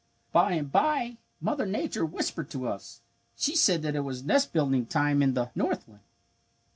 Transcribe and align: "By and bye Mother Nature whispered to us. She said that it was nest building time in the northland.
"By 0.33 0.53
and 0.53 0.71
bye 0.71 1.17
Mother 1.39 1.67
Nature 1.67 2.03
whispered 2.07 2.49
to 2.49 2.67
us. 2.67 3.01
She 3.37 3.55
said 3.55 3.83
that 3.83 3.95
it 3.95 3.99
was 3.99 4.23
nest 4.23 4.51
building 4.51 4.87
time 4.87 5.21
in 5.21 5.35
the 5.35 5.51
northland. 5.53 6.01